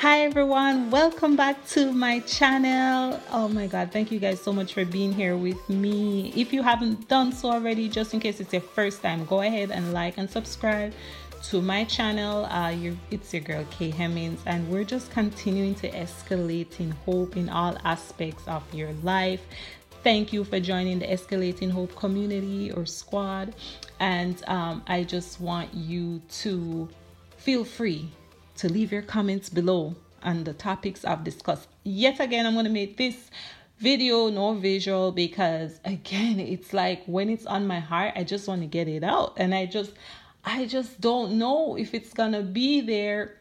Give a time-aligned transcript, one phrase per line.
[0.00, 3.20] Hi everyone, welcome back to my channel.
[3.30, 6.32] Oh my god, thank you guys so much for being here with me.
[6.34, 9.70] If you haven't done so already, just in case it's your first time, go ahead
[9.70, 10.94] and like and subscribe
[11.50, 12.46] to my channel.
[12.46, 12.74] Uh,
[13.10, 17.76] it's your girl Kay Hemmings, and we're just continuing to escalate in hope in all
[17.84, 19.42] aspects of your life.
[20.02, 23.54] Thank you for joining the Escalating Hope community or squad,
[23.98, 26.88] and um, I just want you to
[27.36, 28.08] feel free
[28.60, 31.68] to leave your comments below on the topics I've discussed.
[31.82, 33.30] Yet again, I'm going to make this
[33.78, 38.60] video no visual because again it's like when it's on my heart i just want
[38.60, 39.32] to get it out.
[39.38, 39.92] And i just
[40.44, 43.38] i just don't know if it's gonna be there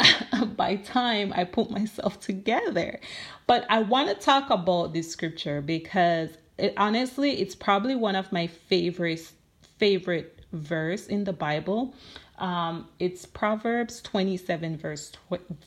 [0.56, 2.98] by time i put myself together.
[3.46, 8.32] But i want to talk about this scripture because it, honestly it's probably one of
[8.32, 9.30] my favorite
[9.78, 11.94] favorite verse in the bible
[12.38, 15.12] um, it's Proverbs 27 verse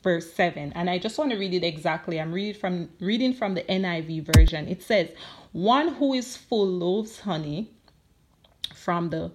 [0.03, 2.19] verse 7 and I just want to read it exactly.
[2.19, 4.67] I'm reading from reading from the NIV version.
[4.67, 5.09] It says,
[5.51, 7.71] "One who is full loves honey
[8.75, 9.31] from the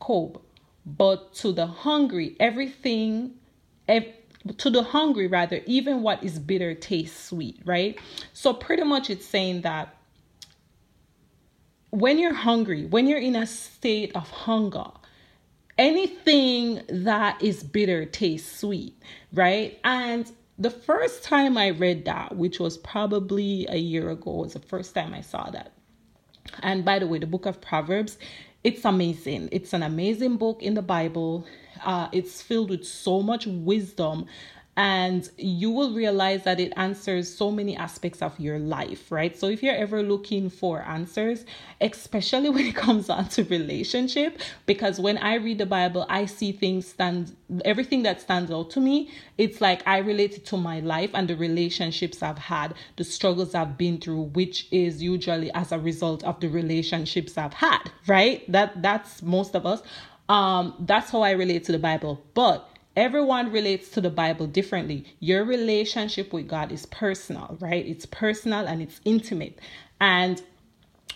[0.00, 0.38] comb,
[0.86, 3.34] but to the hungry everything
[3.88, 4.12] ev-
[4.58, 7.98] to the hungry rather even what is bitter tastes sweet, right?
[8.32, 9.96] So pretty much it's saying that
[11.90, 14.86] when you're hungry, when you're in a state of hunger,
[15.78, 18.96] anything that is bitter tastes sweet,
[19.32, 19.78] right?
[19.84, 24.60] And the first time I read that, which was probably a year ago, was the
[24.60, 25.72] first time I saw that.
[26.62, 28.18] And by the way, the book of Proverbs,
[28.62, 29.48] it's amazing.
[29.50, 31.46] It's an amazing book in the Bible.
[31.84, 34.26] Uh, it's filled with so much wisdom
[34.76, 39.38] and you will realize that it answers so many aspects of your life, right?
[39.38, 41.44] So if you're ever looking for answers,
[41.80, 46.52] especially when it comes on to relationship, because when I read the Bible, I see
[46.52, 50.80] things stand everything that stands out to me, it's like I relate it to my
[50.80, 55.70] life and the relationships I've had, the struggles I've been through, which is usually as
[55.70, 58.50] a result of the relationships I've had, right?
[58.50, 59.82] That that's most of us.
[60.28, 62.24] Um, that's how I relate to the Bible.
[62.32, 65.04] But Everyone relates to the Bible differently.
[65.18, 67.84] Your relationship with God is personal, right?
[67.84, 69.58] It's personal and it's intimate.
[70.00, 70.40] And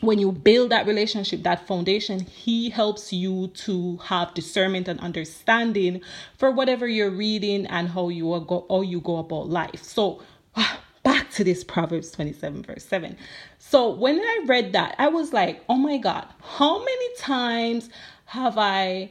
[0.01, 6.01] when you build that relationship, that foundation, He helps you to have discernment and understanding
[6.37, 9.83] for whatever you're reading and how you go how you go about life.
[9.83, 10.23] So
[10.57, 13.17] ah, back to this Proverbs 27, verse 7.
[13.59, 17.91] So when I read that, I was like, oh my God, how many times
[18.27, 19.11] have I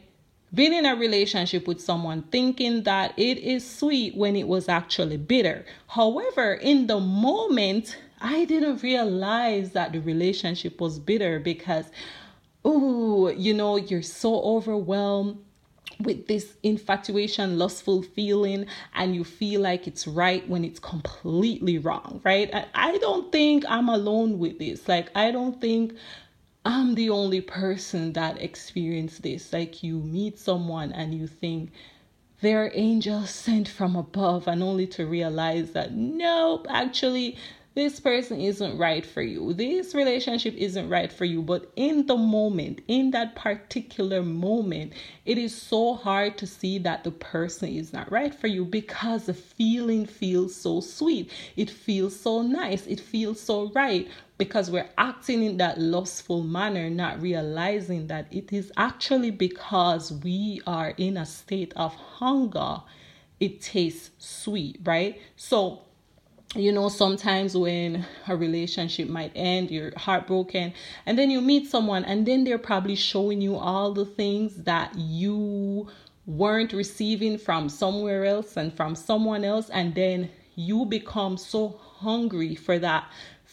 [0.53, 5.17] been in a relationship with someone thinking that it is sweet when it was actually
[5.17, 5.65] bitter.
[5.87, 11.85] However, in the moment, I didn't realize that the relationship was bitter because,
[12.63, 15.39] oh, you know, you're so overwhelmed
[15.99, 22.21] with this infatuation, lustful feeling, and you feel like it's right when it's completely wrong,
[22.23, 22.51] right?
[22.75, 24.87] I don't think I'm alone with this.
[24.87, 25.93] Like, I don't think
[26.67, 29.53] I'm the only person that experienced this.
[29.53, 31.71] Like you meet someone and you think
[32.41, 37.37] they're angels sent from above, and only to realize that nope, actually,
[37.77, 39.53] this person isn't right for you.
[39.53, 41.43] This relationship isn't right for you.
[41.43, 44.93] But in the moment, in that particular moment,
[45.27, 49.27] it is so hard to see that the person is not right for you because
[49.27, 51.29] the feeling feels so sweet.
[51.55, 52.87] It feels so nice.
[52.87, 54.07] It feels so right
[54.39, 60.61] because we're acting in that lustful manner, not realizing that it is actually because we
[60.65, 62.81] are in a state of hunger.
[63.39, 65.21] It tastes sweet, right?
[65.35, 65.83] So,
[66.55, 70.73] you know sometimes when a relationship might end you're heartbroken
[71.05, 74.93] and then you meet someone and then they're probably showing you all the things that
[74.97, 75.87] you
[76.25, 82.55] weren't receiving from somewhere else and from someone else and then you become so hungry
[82.55, 83.05] for that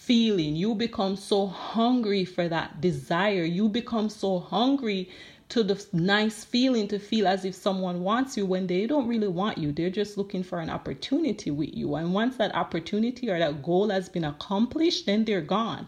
[0.04, 0.54] feeling.
[0.54, 3.44] You become so hungry for that desire.
[3.44, 5.08] You become so hungry
[5.54, 9.28] to the nice feeling to feel as if someone wants you when they don't really
[9.28, 9.70] want you.
[9.70, 11.94] They're just looking for an opportunity with you.
[11.94, 15.86] And once that opportunity or that goal has been accomplished, then they're gone.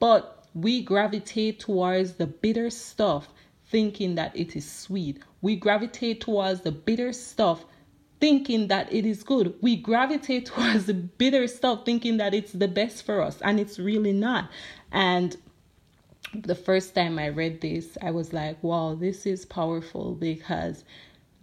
[0.00, 3.28] But we gravitate towards the bitter stuff
[3.70, 5.20] thinking that it is sweet.
[5.40, 7.64] We gravitate towards the bitter stuff
[8.20, 9.54] thinking that it is good.
[9.62, 13.78] We gravitate towards the bitter stuff thinking that it's the best for us and it's
[13.78, 14.50] really not.
[14.92, 15.38] And
[16.42, 20.84] the first time I read this, I was like, wow, this is powerful because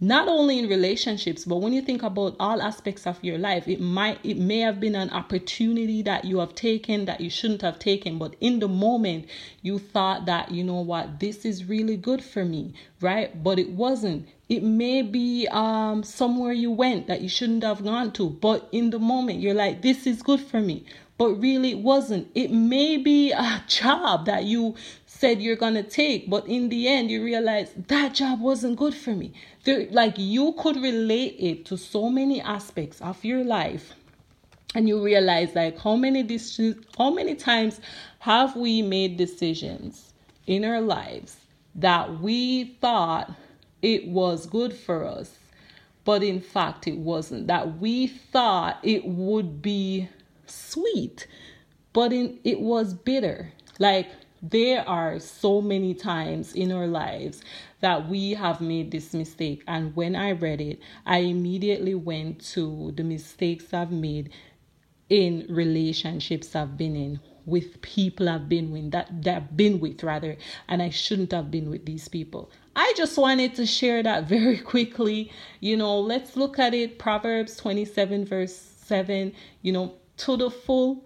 [0.00, 3.80] not only in relationships but when you think about all aspects of your life it
[3.80, 7.78] might it may have been an opportunity that you have taken that you shouldn't have
[7.78, 9.24] taken but in the moment
[9.62, 13.70] you thought that you know what this is really good for me right but it
[13.70, 18.68] wasn't it may be um, somewhere you went that you shouldn't have gone to, but
[18.72, 20.84] in the moment you're like, this is good for me.
[21.16, 22.28] But really, it wasn't.
[22.34, 24.74] It may be a job that you
[25.06, 29.10] said you're gonna take, but in the end, you realize that job wasn't good for
[29.10, 29.32] me.
[29.64, 33.94] There, like you could relate it to so many aspects of your life
[34.74, 37.80] and you realize like how many decisions how many times
[38.18, 40.12] have we made decisions
[40.46, 41.36] in our lives
[41.74, 43.32] that we thought
[43.82, 45.36] it was good for us,
[46.04, 47.46] but in fact it wasn't.
[47.48, 50.08] That we thought it would be
[50.46, 51.26] sweet,
[51.92, 53.52] but in, it was bitter.
[53.78, 54.08] Like
[54.42, 57.42] there are so many times in our lives
[57.80, 59.62] that we have made this mistake.
[59.66, 64.30] And when I read it, I immediately went to the mistakes I've made
[65.08, 70.02] in relationships I've been in with people I've been with that that I've been with
[70.02, 70.36] rather
[70.66, 72.50] and I shouldn't have been with these people.
[72.74, 75.30] I just wanted to share that very quickly.
[75.60, 79.32] You know, let's look at it Proverbs 27 verse 7,
[79.62, 81.04] you know, to the full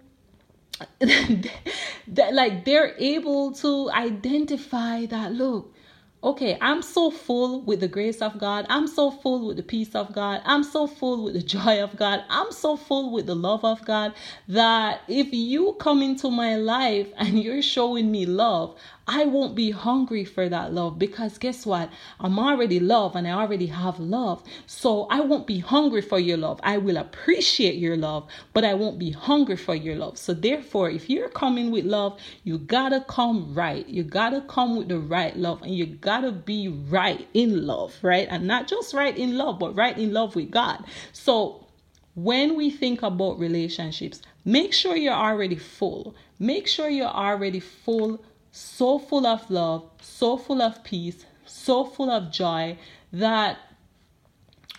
[0.99, 5.73] that like they're able to identify that look
[6.21, 8.65] okay, I'm so full with the grace of God.
[8.69, 10.41] I'm so full with the peace of God.
[10.43, 12.23] I'm so full with the joy of God.
[12.29, 14.13] I'm so full with the love of God
[14.47, 18.77] that if you come into my life and you're showing me love,
[19.11, 21.89] I won't be hungry for that love because guess what?
[22.19, 24.43] I'm already loved and I already have love.
[24.67, 26.59] So I won't be hungry for your love.
[26.61, 30.19] I will appreciate your love, but I won't be hungry for your love.
[30.19, 33.87] So therefore, if you're coming with love, you gotta come right.
[33.89, 38.27] You gotta come with the right love and you gotta be right in love, right?
[38.29, 40.85] And not just right in love, but right in love with God.
[41.13, 41.65] So
[42.13, 46.13] when we think about relationships, make sure you're already full.
[46.37, 52.09] Make sure you're already full so full of love, so full of peace, so full
[52.09, 52.77] of joy
[53.11, 53.57] that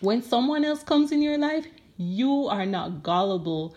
[0.01, 3.75] when someone else comes in your life, you are not gullible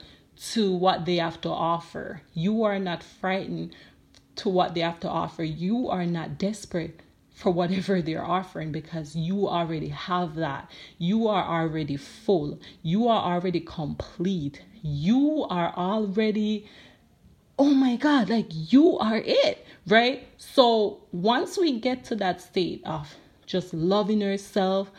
[0.52, 2.22] to what they have to offer.
[2.34, 3.76] You are not frightened
[4.38, 5.44] to what they have to offer.
[5.44, 7.02] You are not desperate
[7.34, 10.72] for whatever they're offering because you already have that.
[10.98, 12.60] You are already full.
[12.82, 14.62] You are already complete.
[14.82, 16.70] You are already
[17.58, 20.28] oh my God, like you are it, right?
[20.38, 23.14] So once we get to that state of
[23.46, 24.92] just loving yourself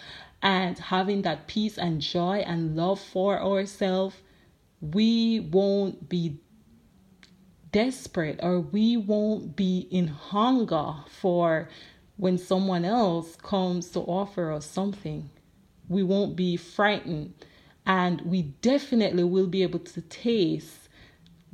[0.42, 4.16] and having that peace and joy and love for ourselves,
[4.80, 6.38] we won't be
[7.72, 11.68] desperate or we won't be in hunger for
[12.16, 15.28] when someone else comes to offer us something.
[15.88, 17.34] We won't be frightened
[17.84, 20.83] and we definitely will be able to taste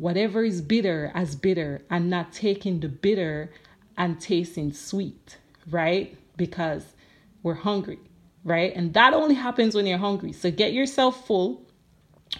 [0.00, 3.52] whatever is bitter as bitter and not taking the bitter
[3.98, 5.36] and tasting sweet,
[5.68, 6.16] right?
[6.38, 6.94] Because
[7.42, 7.98] we're hungry,
[8.42, 8.74] right?
[8.74, 10.32] And that only happens when you're hungry.
[10.32, 11.66] So get yourself full,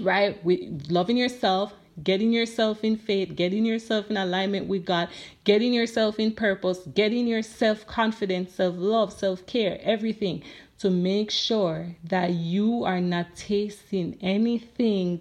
[0.01, 0.43] right?
[0.43, 5.11] With loving yourself, getting yourself in faith, getting yourself in alignment with God,
[5.45, 10.43] getting yourself in purpose, getting your self confidence, self love, self care, everything
[10.79, 15.21] to make sure that you are not tasting anything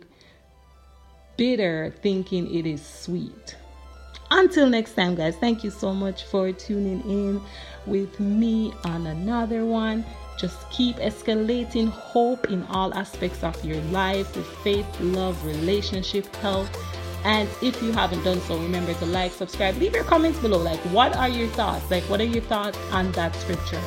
[1.39, 3.56] bitter thinking it is sweet.
[4.30, 7.41] Until next time, guys, thank you so much for tuning in
[7.86, 10.03] with me on another one.
[10.38, 16.69] Just keep escalating hope in all aspects of your life with faith, love, relationship, health.
[17.24, 20.58] And if you haven't done so, remember to like, subscribe, leave your comments below.
[20.58, 21.89] Like, what are your thoughts?
[21.89, 23.81] Like, what are your thoughts on that scripture?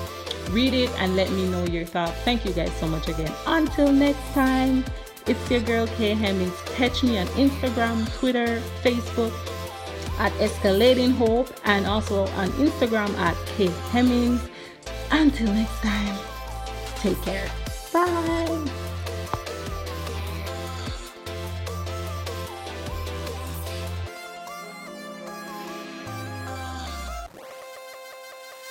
[0.52, 2.18] Read it and let me know your thoughts.
[2.24, 3.32] Thank you guys so much again.
[3.46, 4.84] Until next time.
[5.26, 6.54] It's your girl Kay Hemmings.
[6.76, 9.32] Catch me on Instagram, Twitter, Facebook
[10.18, 14.40] at Escalating Hope and also on Instagram at Kay Hemmings.
[15.10, 16.18] Until next time,
[16.96, 17.50] take care.
[17.92, 18.91] Bye.